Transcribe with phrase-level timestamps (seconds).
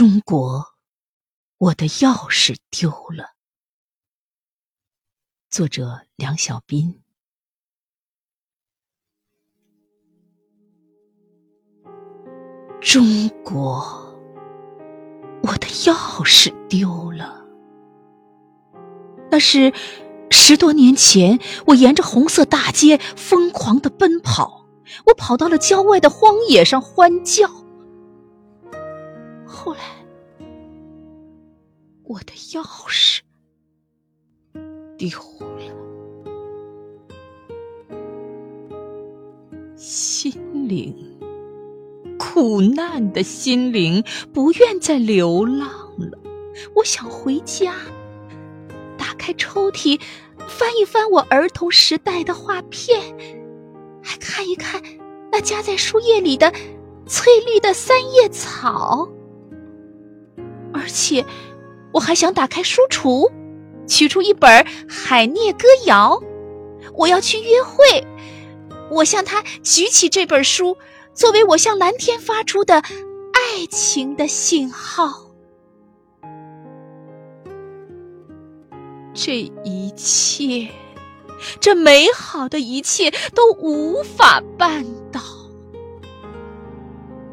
[0.00, 0.64] 中国，
[1.58, 3.34] 我的钥匙丢了。
[5.50, 7.02] 作者：梁小斌。
[12.80, 14.16] 中国，
[15.42, 17.44] 我的钥匙丢了。
[19.30, 19.70] 那是
[20.30, 24.64] 十多年前，我沿着红色大街疯狂的奔跑，
[25.04, 27.59] 我跑到了郊外的荒野上欢叫。
[29.62, 29.80] 后来，
[32.04, 33.20] 我的钥匙
[34.96, 35.60] 丢了，
[39.76, 40.32] 心
[40.66, 40.96] 灵，
[42.18, 46.18] 苦难的心灵不愿再流浪了。
[46.74, 47.74] 我想回家，
[48.96, 50.00] 打开抽屉，
[50.48, 52.98] 翻一翻我儿童时代的画片，
[54.02, 54.82] 还看一看
[55.30, 56.50] 那夹在书页里的
[57.06, 59.06] 翠绿的三叶草。
[60.90, 61.24] 而且，
[61.92, 63.30] 我还想打开书橱，
[63.86, 64.50] 取出一本
[64.90, 66.20] 《海涅歌谣》。
[66.94, 68.04] 我要去约会，
[68.90, 70.76] 我向他举起这本书，
[71.14, 75.30] 作为我向蓝天发出的爱情的信号。
[79.14, 80.68] 这一切，
[81.60, 85.20] 这美好的一切，都无法办到。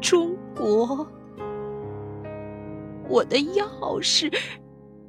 [0.00, 1.04] 中国。
[3.08, 4.30] 我的钥匙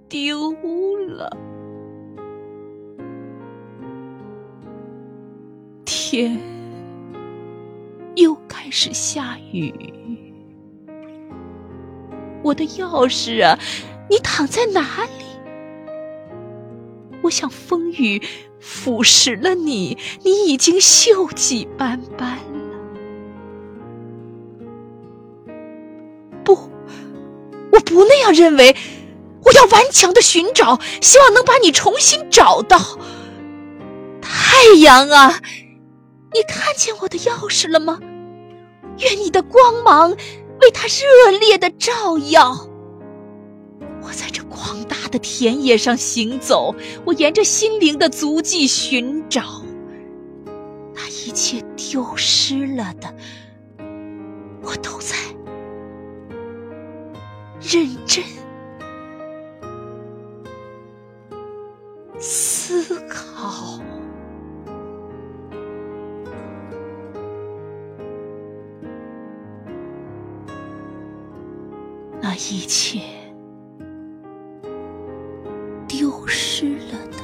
[0.07, 0.53] 丢
[1.07, 1.37] 了，
[5.83, 6.39] 天
[8.15, 9.73] 又开始下雨。
[12.41, 13.59] 我的钥匙啊，
[14.09, 15.25] 你躺在哪里？
[17.21, 18.21] 我想风雨
[18.61, 22.39] 腐蚀了你，你已经锈迹斑斑。
[27.79, 28.75] 我不那样认为，
[29.45, 32.77] 我要顽强的寻找，希望能把你重新找到。
[34.21, 35.39] 太阳啊，
[36.33, 37.97] 你看见我的钥匙了吗？
[38.97, 42.67] 愿你的光芒为它热烈的照耀。
[44.01, 46.75] 我在这广大的田野上行走，
[47.05, 49.63] 我沿着心灵的足迹寻找，
[50.93, 53.15] 那一切丢失了的，
[57.71, 58.23] 认真
[62.17, 63.79] 思考。
[72.19, 73.01] 那一切
[75.87, 77.17] 丢失了的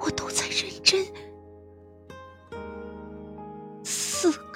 [0.00, 1.04] 我都在认真
[3.84, 4.47] 思考。